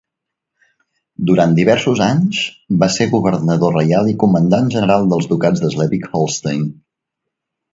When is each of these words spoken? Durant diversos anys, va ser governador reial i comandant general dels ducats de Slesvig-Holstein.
Durant 1.29 1.51
diversos 1.59 2.01
anys, 2.05 2.39
va 2.85 2.89
ser 2.95 3.07
governador 3.13 3.77
reial 3.81 4.09
i 4.15 4.17
comandant 4.25 4.73
general 4.77 5.07
dels 5.13 5.29
ducats 5.35 5.63
de 5.67 5.71
Slesvig-Holstein. 5.77 6.69